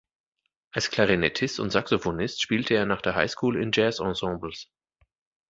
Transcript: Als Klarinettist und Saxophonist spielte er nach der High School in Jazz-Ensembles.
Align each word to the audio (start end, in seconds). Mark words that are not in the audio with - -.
Als 0.71 0.89
Klarinettist 0.89 1.59
und 1.59 1.69
Saxophonist 1.69 2.41
spielte 2.41 2.73
er 2.73 2.87
nach 2.87 3.03
der 3.03 3.13
High 3.13 3.29
School 3.29 3.55
in 3.61 3.69
Jazz-Ensembles. 3.71 4.67